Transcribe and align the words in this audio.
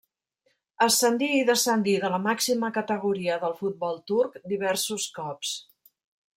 Ascendí 0.85 1.27
i 1.39 1.43
descendí 1.49 1.93
de 2.05 2.11
la 2.15 2.19
màxima 2.25 2.71
categoria 2.79 3.37
del 3.45 3.55
futbol 3.61 4.03
turc 4.13 4.43
diversos 4.55 5.09
cops. 5.21 5.57